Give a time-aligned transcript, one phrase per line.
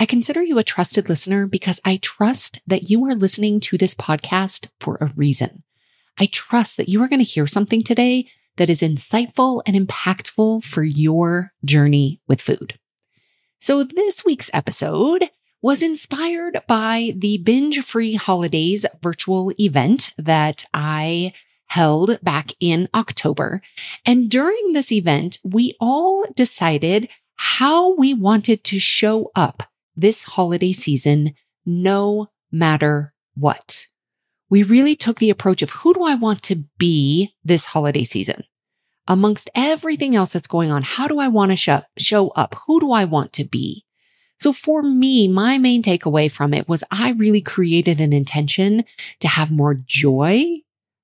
[0.00, 3.94] I consider you a trusted listener because I trust that you are listening to this
[3.94, 5.62] podcast for a reason.
[6.18, 8.26] I trust that you are going to hear something today
[8.56, 12.78] that is insightful and impactful for your journey with food.
[13.58, 15.28] So this week's episode
[15.60, 21.34] was inspired by the binge free holidays virtual event that I
[21.66, 23.60] held back in October.
[24.06, 29.69] And during this event, we all decided how we wanted to show up
[30.00, 31.34] this holiday season,
[31.64, 33.86] no matter what.
[34.48, 38.44] We really took the approach of who do I want to be this holiday season?
[39.06, 42.56] Amongst everything else that's going on, how do I want to show, show up?
[42.66, 43.84] Who do I want to be?
[44.38, 48.84] So for me, my main takeaway from it was I really created an intention
[49.20, 50.62] to have more joy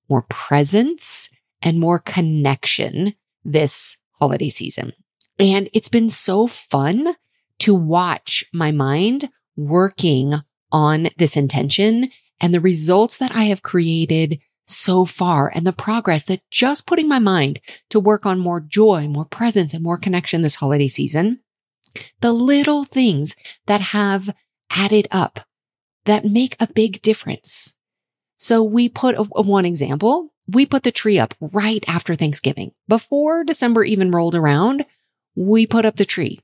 [0.08, 1.30] more presence
[1.62, 4.92] and more connection this holiday season.
[5.38, 7.14] And it's been so fun
[7.60, 10.34] to watch my mind working
[10.72, 16.24] on this intention and the results that I have created so far and the progress
[16.24, 20.42] that just putting my mind to work on more joy, more presence and more connection
[20.42, 21.40] this holiday season,
[22.20, 24.34] the little things that have
[24.70, 25.40] added up
[26.04, 27.74] that make a big difference.
[28.36, 30.32] So we put a, a one example.
[30.48, 32.72] We put the tree up right after Thanksgiving.
[32.88, 34.84] Before December even rolled around,
[35.34, 36.40] we put up the tree.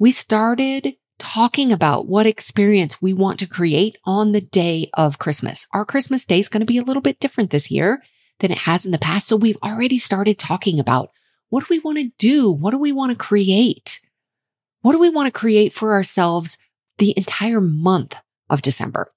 [0.00, 5.66] We started talking about what experience we want to create on the day of Christmas.
[5.72, 8.00] Our Christmas day is going to be a little bit different this year
[8.38, 9.26] than it has in the past.
[9.26, 11.10] So we've already started talking about
[11.48, 12.48] what do we want to do?
[12.48, 13.98] What do we want to create?
[14.82, 16.58] What do we want to create for ourselves
[16.98, 18.14] the entire month
[18.48, 19.12] of December?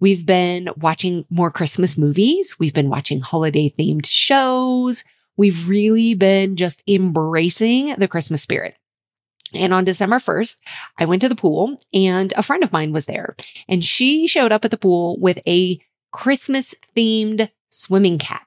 [0.00, 2.58] We've been watching more Christmas movies.
[2.58, 5.02] We've been watching holiday themed shows.
[5.38, 8.74] We've really been just embracing the Christmas spirit.
[9.54, 10.56] And on December 1st,
[10.98, 13.36] I went to the pool and a friend of mine was there
[13.68, 15.80] and she showed up at the pool with a
[16.12, 18.46] Christmas themed swimming cap.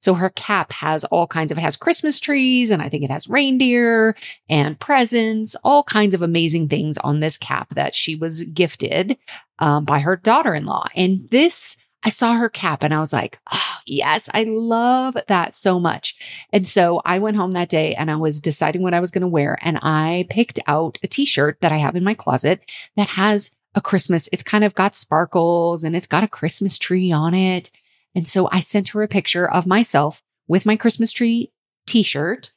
[0.00, 3.10] So her cap has all kinds of, it has Christmas trees and I think it
[3.10, 4.16] has reindeer
[4.48, 9.16] and presents, all kinds of amazing things on this cap that she was gifted
[9.60, 10.86] um, by her daughter in law.
[10.96, 15.54] And this, I saw her cap and I was like, oh, yes, I love that
[15.54, 16.16] so much.
[16.52, 19.22] And so I went home that day and I was deciding what I was going
[19.22, 19.58] to wear.
[19.62, 22.60] And I picked out a t shirt that I have in my closet
[22.96, 27.12] that has a Christmas, it's kind of got sparkles and it's got a Christmas tree
[27.12, 27.70] on it.
[28.14, 31.52] And so I sent her a picture of myself with my Christmas tree
[31.86, 32.52] t-shirt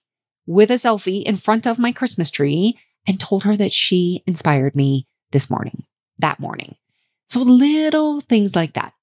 [0.45, 4.75] with a selfie in front of my Christmas tree and told her that she inspired
[4.75, 5.83] me this morning,
[6.19, 6.75] that morning.
[7.29, 8.93] So little things like that.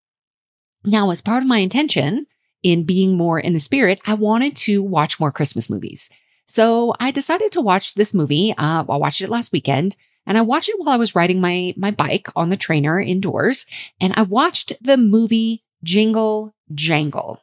[0.84, 2.26] Now, as part of my intention
[2.62, 6.10] in being more in the spirit, I wanted to watch more Christmas movies.
[6.46, 8.54] So I decided to watch this movie.
[8.56, 11.74] Uh, I watched it last weekend and I watched it while I was riding my,
[11.76, 13.66] my bike on the trainer indoors.
[14.00, 17.40] And I watched the movie Jingle Jangle.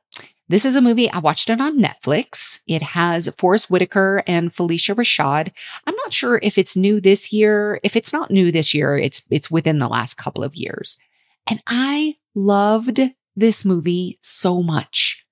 [0.48, 1.12] This is a movie.
[1.12, 2.60] I watched it on Netflix.
[2.66, 5.52] It has Forest Whitaker and Phylicia Rashad.
[5.86, 7.80] I'm not sure if it's new this year.
[7.84, 10.98] If it's not new this year, it's it's within the last couple of years.
[11.46, 13.00] And I loved
[13.40, 15.26] this movie so much.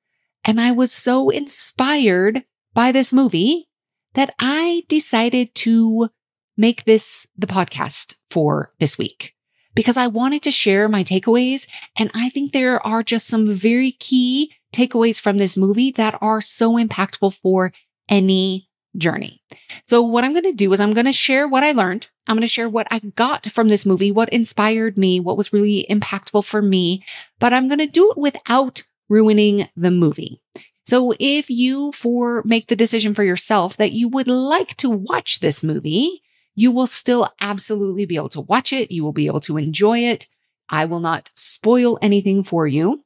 [0.44, 2.44] And I was so inspired
[2.74, 3.70] by this movie
[4.14, 6.10] that I decided to
[6.58, 9.34] make this the podcast for this week
[9.76, 11.68] because I wanted to share my takeaways.
[11.98, 16.42] And I think there are just some very key takeaways from this movie that are
[16.42, 17.72] so impactful for
[18.10, 18.67] any
[18.98, 19.42] journey.
[19.86, 22.08] So what I'm going to do is I'm going to share what I learned.
[22.28, 25.54] I'm going to share what I got from this movie, what inspired me, what was
[25.54, 27.04] really impactful for me,
[27.40, 30.42] but I'm going to do it without ruining the movie.
[30.86, 35.40] So if you for make the decision for yourself that you would like to watch
[35.40, 36.22] this movie,
[36.56, 38.92] you will still absolutely be able to watch it.
[38.92, 40.28] You will be able to enjoy it.
[40.70, 43.04] I will not spoil anything for you.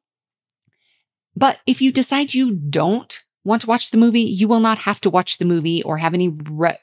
[1.35, 5.01] But if you decide you don't want to watch the movie, you will not have
[5.01, 6.77] to watch the movie or have any re-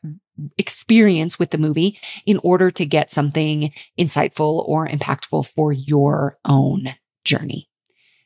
[0.57, 6.95] experience with the movie in order to get something insightful or impactful for your own
[7.25, 7.69] journey.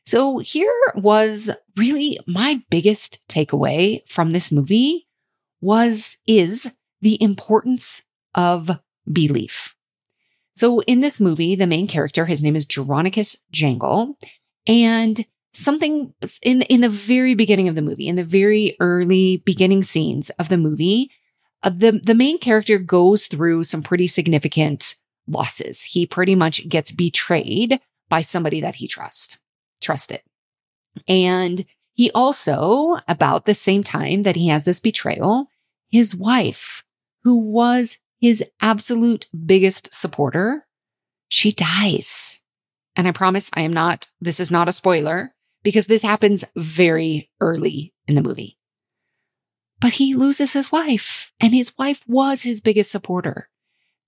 [0.05, 5.07] So here was really my biggest takeaway from this movie
[5.61, 6.69] was, is
[7.01, 8.03] the importance
[8.35, 8.69] of
[9.11, 9.75] belief.
[10.55, 14.17] So in this movie, the main character, his name is Jeronicus Jangle,
[14.67, 19.83] and something in, in the very beginning of the movie, in the very early beginning
[19.83, 21.11] scenes of the movie,
[21.61, 24.95] uh, the, the main character goes through some pretty significant
[25.27, 25.83] losses.
[25.83, 27.79] He pretty much gets betrayed
[28.09, 29.39] by somebody that he trusts,
[29.81, 30.21] trusted.
[31.07, 35.47] And he also, about the same time that he has this betrayal,
[35.89, 36.83] his wife,
[37.23, 40.65] who was his absolute biggest supporter,
[41.29, 42.43] she dies.
[42.95, 47.29] And I promise I am not, this is not a spoiler because this happens very
[47.39, 48.57] early in the movie.
[49.79, 53.49] But he loses his wife, and his wife was his biggest supporter.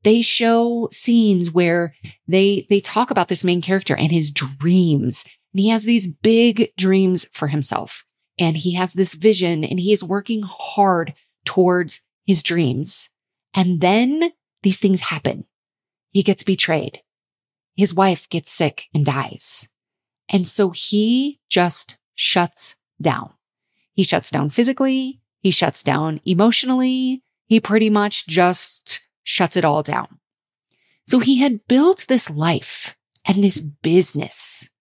[0.03, 1.95] They show scenes where
[2.27, 5.25] they they talk about this main character and his dreams.
[5.51, 8.05] And he has these big dreams for himself.
[8.37, 13.09] And he has this vision and he is working hard towards his dreams.
[13.55, 14.31] And then
[14.61, 15.45] these things happen.
[16.11, 17.01] He gets betrayed.
[17.75, 19.69] His wife gets sick and dies.
[20.29, 23.31] And so he just shuts down.
[23.93, 25.21] He shuts down physically.
[25.39, 27.23] He shuts down emotionally.
[27.45, 30.19] He pretty much just shuts it all down.
[31.05, 32.95] So he had built this life
[33.25, 34.71] and this business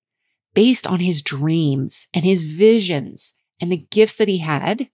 [0.54, 4.88] based on his dreams and his visions and the gifts that he had.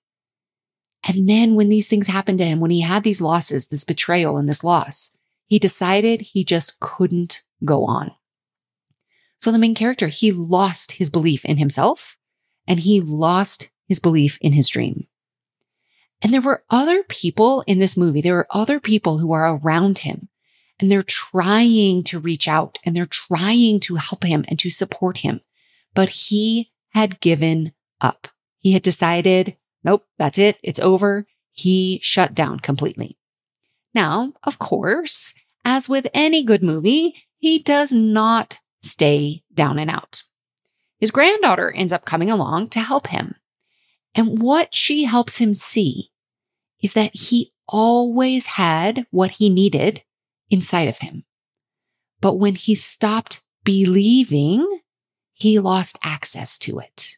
[1.06, 4.38] And then when these things happened to him, when he had these losses, this betrayal
[4.38, 5.16] and this loss,
[5.46, 8.12] he decided he just couldn't go on.
[9.40, 12.16] So the main character, he lost his belief in himself
[12.66, 15.06] and he lost his belief in his dream.
[16.22, 18.20] And there were other people in this movie.
[18.20, 20.28] There were other people who are around him
[20.78, 25.18] and they're trying to reach out and they're trying to help him and to support
[25.18, 25.40] him.
[25.94, 28.28] But he had given up.
[28.58, 30.58] He had decided, nope, that's it.
[30.62, 31.26] It's over.
[31.52, 33.16] He shut down completely.
[33.94, 35.34] Now, of course,
[35.64, 40.22] as with any good movie, he does not stay down and out.
[40.98, 43.34] His granddaughter ends up coming along to help him.
[44.14, 46.10] And what she helps him see
[46.82, 50.02] is that he always had what he needed
[50.50, 51.24] inside of him.
[52.20, 54.80] But when he stopped believing,
[55.32, 57.16] he lost access to it.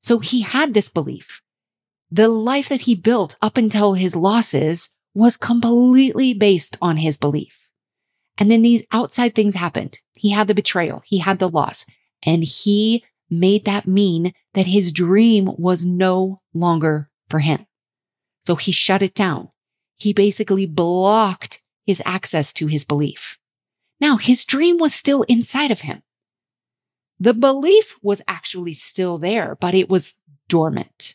[0.00, 1.42] So he had this belief.
[2.10, 7.60] The life that he built up until his losses was completely based on his belief.
[8.38, 9.98] And then these outside things happened.
[10.20, 11.02] He had the betrayal.
[11.06, 11.86] He had the loss
[12.22, 17.64] and he made that mean that his dream was no longer for him.
[18.46, 19.48] So he shut it down.
[19.96, 23.38] He basically blocked his access to his belief.
[23.98, 26.02] Now his dream was still inside of him.
[27.18, 30.20] The belief was actually still there, but it was
[30.50, 31.14] dormant.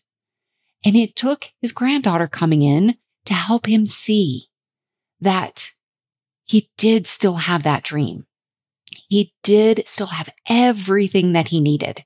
[0.84, 4.48] And it took his granddaughter coming in to help him see
[5.22, 5.74] that
[6.46, 8.26] he did still have that dream.
[9.16, 12.04] He did still have everything that he needed.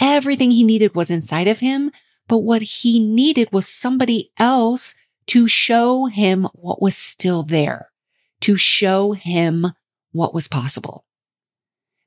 [0.00, 1.92] Everything he needed was inside of him,
[2.26, 4.96] but what he needed was somebody else
[5.28, 7.92] to show him what was still there,
[8.40, 9.68] to show him
[10.10, 11.04] what was possible.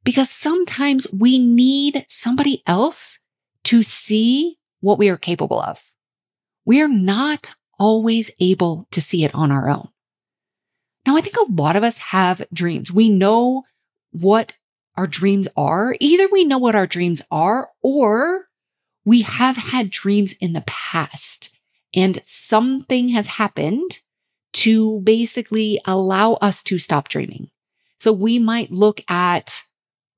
[0.04, 3.20] Because sometimes we need somebody else
[3.64, 5.82] to see what we are capable of.
[6.66, 9.88] We are not always able to see it on our own.
[11.08, 12.92] Now, I think a lot of us have dreams.
[12.92, 13.64] We know
[14.12, 14.54] what
[14.96, 15.96] our dreams are.
[16.00, 18.48] Either we know what our dreams are or
[19.06, 21.56] we have had dreams in the past
[21.94, 24.00] and something has happened
[24.54, 27.50] to basically allow us to stop dreaming.
[28.00, 29.62] So we might look at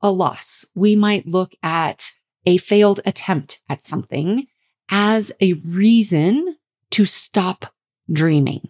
[0.01, 0.65] a loss.
[0.75, 2.11] We might look at
[2.45, 4.47] a failed attempt at something
[4.89, 6.57] as a reason
[6.91, 7.73] to stop
[8.11, 8.69] dreaming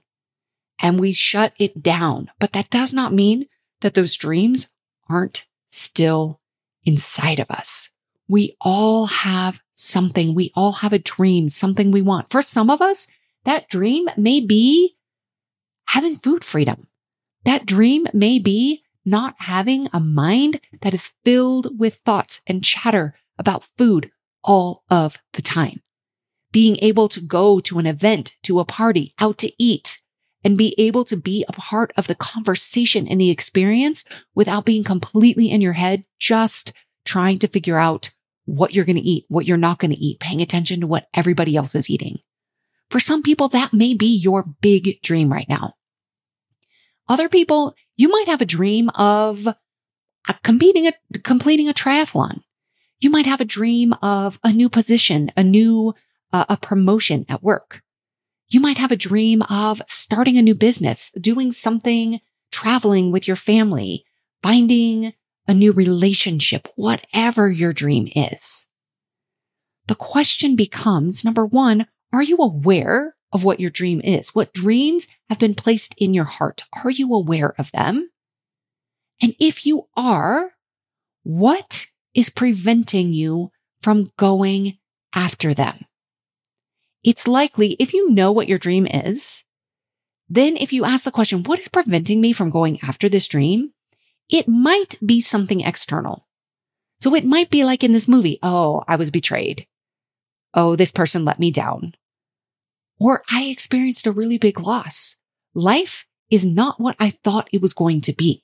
[0.80, 2.30] and we shut it down.
[2.40, 3.48] But that does not mean
[3.82, 4.68] that those dreams
[5.10, 6.40] aren't still
[6.86, 7.90] inside of us.
[8.28, 10.34] We all have something.
[10.34, 12.30] We all have a dream, something we want.
[12.30, 13.08] For some of us,
[13.46, 14.96] that dream may be
[15.88, 16.88] having food freedom.
[17.44, 23.16] That dream may be not having a mind that is filled with thoughts and chatter
[23.38, 24.12] about food
[24.44, 25.82] all of the time.
[26.52, 30.02] Being able to go to an event, to a party, out to eat,
[30.44, 34.04] and be able to be a part of the conversation and the experience
[34.36, 36.74] without being completely in your head, just
[37.06, 38.10] trying to figure out
[38.46, 41.08] what you're going to eat, what you're not going to eat, paying attention to what
[41.14, 42.20] everybody else is eating.
[42.90, 45.76] For some people, that may be your big dream right now.
[47.08, 49.48] Other people, you might have a dream of
[50.44, 52.42] competing, a, completing a triathlon.
[53.00, 55.94] You might have a dream of a new position, a new,
[56.32, 57.83] uh, a promotion at work.
[58.50, 62.20] You might have a dream of starting a new business, doing something,
[62.52, 64.06] traveling with your family,
[64.42, 65.14] finding
[65.48, 68.68] a new relationship, whatever your dream is.
[69.88, 74.30] The question becomes number one, are you aware of what your dream is?
[74.30, 76.64] What dreams have been placed in your heart?
[76.84, 78.10] Are you aware of them?
[79.22, 80.52] And if you are,
[81.24, 84.78] what is preventing you from going
[85.16, 85.86] after them?
[87.04, 89.44] It's likely if you know what your dream is,
[90.30, 93.72] then if you ask the question, what is preventing me from going after this dream?
[94.30, 96.28] It might be something external.
[97.02, 98.40] So it might be like in this movie.
[98.42, 99.68] Oh, I was betrayed.
[100.54, 101.94] Oh, this person let me down.
[103.00, 105.20] Or I experienced a really big loss.
[105.54, 108.44] Life is not what I thought it was going to be.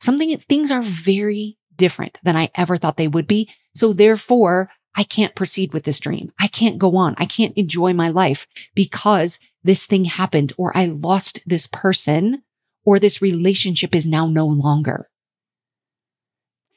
[0.00, 3.48] Something, things are very different than I ever thought they would be.
[3.74, 6.32] So therefore, I can't proceed with this dream.
[6.40, 7.14] I can't go on.
[7.18, 12.42] I can't enjoy my life because this thing happened or I lost this person
[12.84, 15.08] or this relationship is now no longer.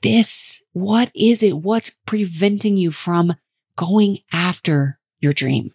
[0.03, 1.57] This, what is it?
[1.57, 3.33] What's preventing you from
[3.75, 5.73] going after your dream?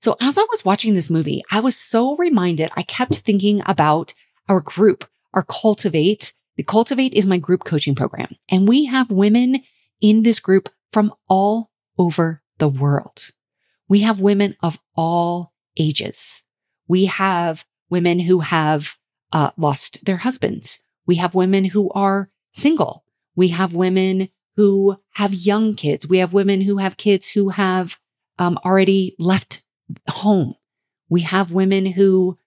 [0.00, 4.14] So as I was watching this movie, I was so reminded, I kept thinking about
[4.48, 6.32] our group, our Cultivate.
[6.56, 8.36] The Cultivate is my group coaching program.
[8.48, 9.62] And we have women
[10.00, 13.30] in this group from all over the world.
[13.88, 16.44] We have women of all ages.
[16.86, 18.94] We have women who have
[19.32, 20.84] uh, lost their husbands.
[21.04, 23.04] We have women who are single.
[23.34, 26.06] We have women who have young kids.
[26.06, 27.98] We have women who have kids who have
[28.38, 29.64] um, already left
[30.08, 30.54] home.
[31.08, 32.38] We have women who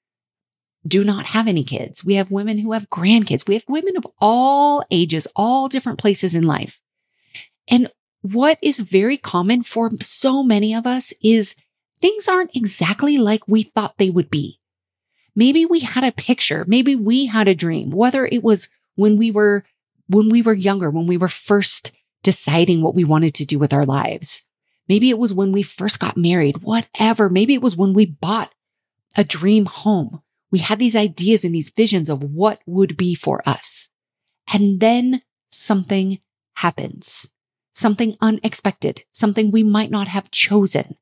[0.88, 2.06] do not have any kids.
[2.06, 3.46] We have women who have grandkids.
[3.46, 6.80] We have women of all ages, all different places in life.
[7.68, 11.56] And what is very common for so many of us is
[12.02, 14.60] things aren't exactly like we thought they would be.
[15.36, 16.66] Maybe we had a picture.
[16.68, 19.64] Maybe we had a dream, whether it was when we were,
[20.08, 21.92] when we were younger, when we were first
[22.24, 24.42] deciding what we wanted to do with our lives.
[24.90, 27.30] Maybe it was when we first got married, whatever.
[27.30, 28.52] Maybe it was when we bought
[29.16, 30.22] a dream home.
[30.50, 33.90] We had these ideas and these visions of what would be for us.
[34.52, 35.22] And then
[35.52, 36.20] something
[36.56, 37.32] happens,
[37.78, 40.96] something unexpected, something we might not have chosen.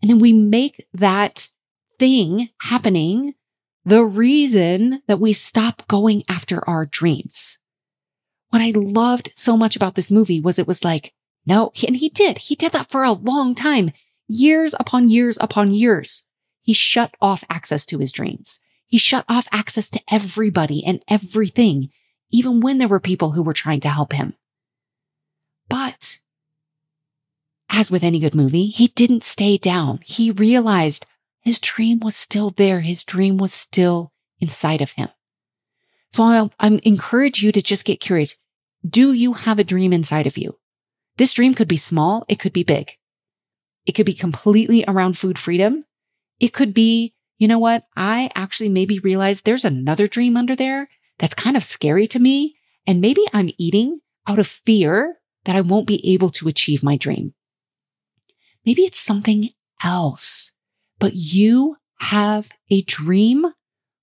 [0.00, 1.48] And then we make that
[1.98, 3.34] thing happening
[3.84, 7.58] the reason that we stop going after our dreams.
[8.48, 11.12] What I loved so much about this movie was it was like,
[11.44, 12.38] no, and he did.
[12.38, 13.92] He did that for a long time,
[14.26, 16.26] years upon years upon years.
[16.62, 18.60] He shut off access to his dreams.
[18.86, 21.90] He shut off access to everybody and everything,
[22.30, 24.34] even when there were people who were trying to help him.
[25.68, 26.18] But
[27.70, 30.00] as with any good movie, he didn't stay down.
[30.04, 31.06] He realized
[31.42, 32.80] his dream was still there.
[32.80, 35.08] His dream was still inside of him.
[36.12, 38.34] So I, I encourage you to just get curious.
[38.88, 40.58] Do you have a dream inside of you?
[41.18, 42.24] This dream could be small.
[42.28, 42.92] It could be big.
[43.84, 45.84] It could be completely around food freedom.
[46.40, 47.84] It could be, you know what?
[47.96, 52.56] I actually maybe realize there's another dream under there that's kind of scary to me.
[52.86, 55.17] And maybe I'm eating out of fear
[55.48, 57.32] that I won't be able to achieve my dream.
[58.66, 59.48] Maybe it's something
[59.82, 60.54] else,
[60.98, 63.46] but you have a dream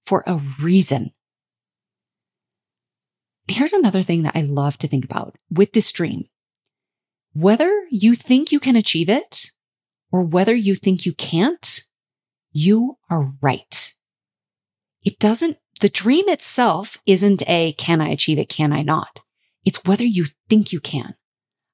[0.08, 1.12] for a reason.
[3.48, 6.26] Here's another thing that I love to think about with this dream.
[7.34, 9.52] Whether you think you can achieve it
[10.12, 11.82] or whether you think you can't,
[12.54, 13.94] you are right.
[15.04, 18.50] It doesn't, the dream itself isn't a can I achieve it?
[18.50, 19.20] Can I not?
[19.64, 21.14] It's whether you think you can.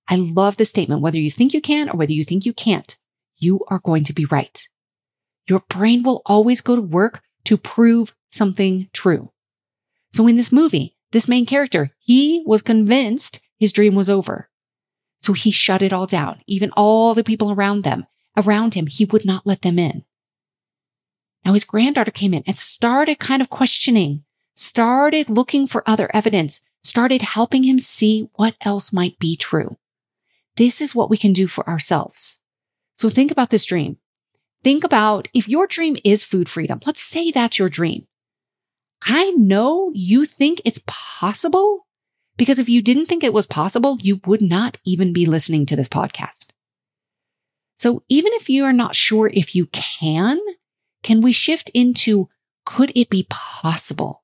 [0.08, 1.02] I love the statement.
[1.02, 2.96] Whether you think you can or whether you think you can't,
[3.38, 4.68] you are going to be right.
[5.48, 9.32] Your brain will always go to work to prove something true.
[10.14, 14.50] So in this movie, this main character, he was convinced his dream was over.
[15.22, 16.42] So he shut it all down.
[16.48, 18.06] Even all the people around them,
[18.36, 20.04] around him, he would not let them in.
[21.46, 24.24] Now his granddaughter came in and started kind of questioning,
[24.56, 29.78] started looking for other evidence, started helping him see what else might be true.
[30.58, 32.42] This is what we can do for ourselves.
[32.96, 33.98] So think about this dream.
[34.64, 36.80] think about if your dream is food freedom.
[36.86, 38.06] Let's say that's your dream.
[39.04, 41.88] I know you think it's possible
[42.38, 45.76] because if you didn't think it was possible, you would not even be listening to
[45.76, 46.50] this podcast.
[47.80, 50.40] So even if you are not sure if you can,
[51.02, 52.30] can we shift into
[52.66, 54.24] could it be possible?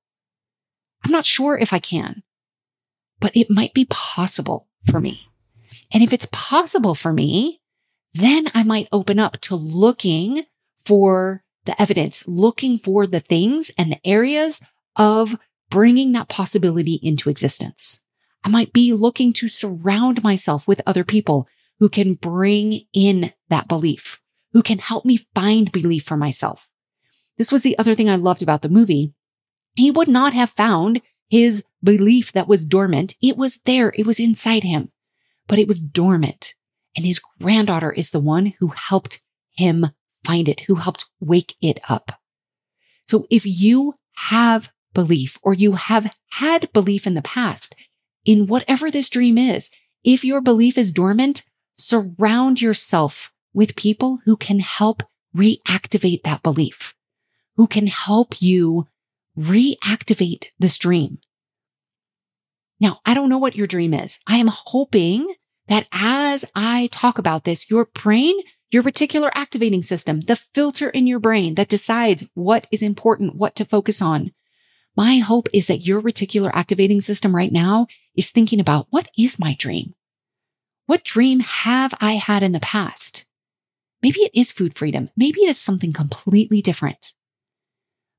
[1.03, 2.21] I'm not sure if I can,
[3.19, 5.21] but it might be possible for me.
[5.91, 7.61] And if it's possible for me,
[8.13, 10.45] then I might open up to looking
[10.85, 14.61] for the evidence, looking for the things and the areas
[14.95, 15.37] of
[15.69, 18.05] bringing that possibility into existence.
[18.43, 21.47] I might be looking to surround myself with other people
[21.79, 24.21] who can bring in that belief,
[24.53, 26.67] who can help me find belief for myself.
[27.37, 29.13] This was the other thing I loved about the movie.
[29.75, 33.13] He would not have found his belief that was dormant.
[33.21, 33.93] It was there.
[33.95, 34.91] It was inside him,
[35.47, 36.53] but it was dormant.
[36.95, 39.19] And his granddaughter is the one who helped
[39.51, 39.87] him
[40.23, 42.11] find it, who helped wake it up.
[43.07, 47.75] So if you have belief or you have had belief in the past
[48.25, 49.69] in whatever this dream is,
[50.03, 51.43] if your belief is dormant,
[51.75, 55.03] surround yourself with people who can help
[55.35, 56.93] reactivate that belief,
[57.55, 58.87] who can help you
[59.37, 61.19] reactivate this dream.
[62.79, 64.19] Now, I don't know what your dream is.
[64.27, 65.33] I am hoping
[65.67, 68.35] that as I talk about this, your brain,
[68.71, 73.55] your reticular activating system, the filter in your brain that decides what is important, what
[73.55, 74.31] to focus on.
[74.95, 79.39] My hope is that your reticular activating system right now is thinking about what is
[79.39, 79.93] my dream?
[80.85, 83.25] What dream have I had in the past?
[84.01, 85.09] Maybe it is food freedom.
[85.17, 87.13] Maybe it is something completely different.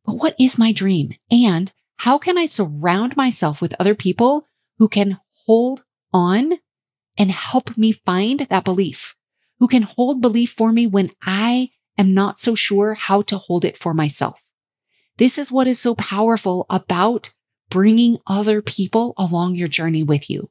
[0.04, 1.14] But what is my dream?
[1.30, 4.46] And how can I surround myself with other people
[4.78, 6.54] who can hold on
[7.16, 9.14] and help me find that belief,
[9.58, 13.64] who can hold belief for me when I am not so sure how to hold
[13.64, 14.40] it for myself?
[15.16, 17.30] This is what is so powerful about
[17.70, 20.48] bringing other people along your journey with you.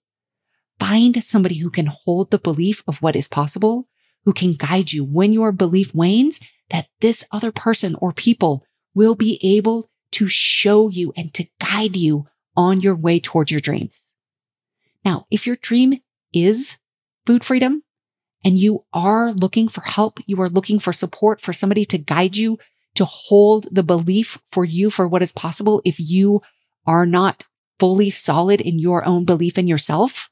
[0.79, 3.87] Find somebody who can hold the belief of what is possible,
[4.25, 9.15] who can guide you when your belief wanes, that this other person or people will
[9.15, 14.06] be able to show you and to guide you on your way towards your dreams.
[15.07, 16.01] Now, if your dream
[16.33, 16.75] is
[17.25, 17.81] food freedom
[18.43, 22.35] and you are looking for help, you are looking for support for somebody to guide
[22.35, 22.57] you
[22.95, 26.41] to hold the belief for you for what is possible if you
[26.85, 27.45] are not
[27.79, 30.29] fully solid in your own belief in yourself,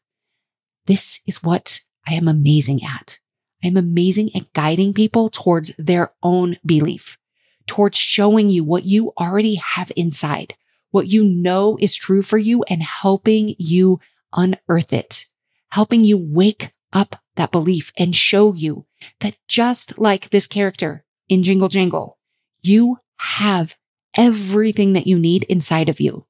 [0.87, 3.19] this is what I am amazing at.
[3.63, 7.17] I am amazing at guiding people towards their own belief,
[7.65, 10.53] towards showing you what you already have inside,
[10.91, 14.01] what you know is true for you and helping you
[14.35, 15.25] unearth it,
[15.69, 18.85] helping you wake up that belief and show you
[19.19, 22.17] that just like this character in Jingle Jangle,
[22.61, 23.75] you have
[24.15, 26.25] everything that you need inside of you.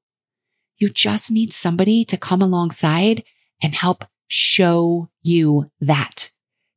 [0.78, 3.24] You just need somebody to come alongside
[3.62, 6.30] and help show you that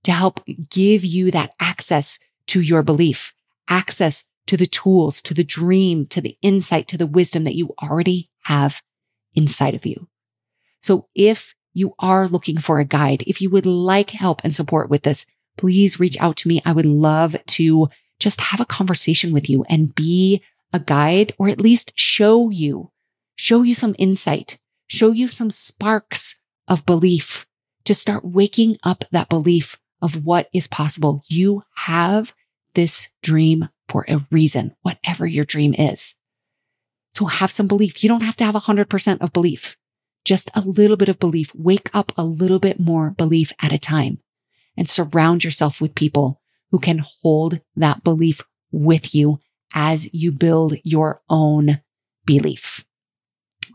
[0.04, 3.34] to help give you that access to your belief,
[3.68, 7.74] access to the tools, to the dream, to the insight, to the wisdom that you
[7.82, 8.82] already have
[9.36, 10.08] inside of you.
[10.82, 14.90] So if you are looking for a guide, if you would like help and support
[14.90, 15.26] with this,
[15.58, 16.62] please reach out to me.
[16.66, 17.90] I would love to
[18.20, 20.42] just have a conversation with you and be
[20.74, 22.92] a guide or at least show you,
[23.36, 27.46] show you some insight, show you some sparks of belief
[27.86, 31.24] to start waking up that belief of what is possible.
[31.28, 32.34] You have
[32.74, 36.16] this dream for a reason, whatever your dream is.
[37.16, 38.04] So have some belief.
[38.04, 39.76] You don't have to have 100% of belief,
[40.26, 41.52] just a little bit of belief.
[41.56, 44.20] Wake up a little bit more belief at a time
[44.78, 49.40] and surround yourself with people who can hold that belief with you
[49.74, 51.82] as you build your own
[52.26, 52.84] belief.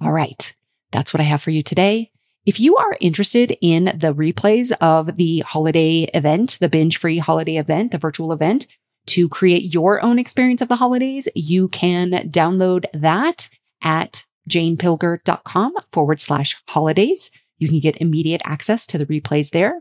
[0.00, 0.54] All right.
[0.92, 2.11] That's what I have for you today.
[2.46, 7.57] If you are interested in the replays of the holiday event, the binge free holiday
[7.57, 8.66] event, the virtual event,
[9.07, 13.48] to create your own experience of the holidays, you can download that
[13.83, 17.30] at janepilger.com forward slash holidays.
[17.59, 19.80] You can get immediate access to the replays there.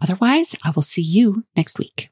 [0.00, 2.10] Otherwise, I will see you next week.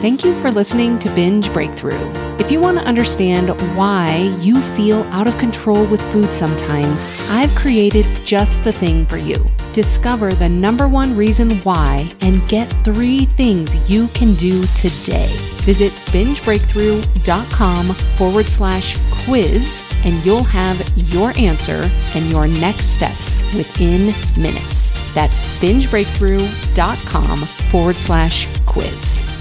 [0.00, 1.98] Thank you for listening to Binge Breakthrough.
[2.38, 7.54] If you want to understand why you feel out of control with food sometimes, I've
[7.56, 9.34] created just the thing for you.
[9.72, 15.26] Discover the number one reason why and get three things you can do today.
[15.64, 21.82] Visit bingebreakthrough.com forward slash quiz and you'll have your answer
[22.14, 24.06] and your next steps within
[24.40, 24.92] minutes.
[25.14, 29.33] That's bingebreakthrough.com forward slash quiz.